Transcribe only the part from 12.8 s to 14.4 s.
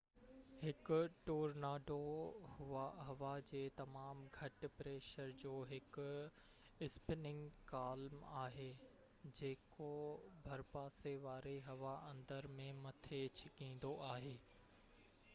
مٿي ڇڪيندو آهي